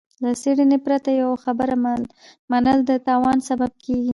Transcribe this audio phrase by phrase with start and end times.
[0.23, 1.75] له څېړنې پرته يوه خبره
[2.51, 4.09] منل د تاوان سبب کېږي.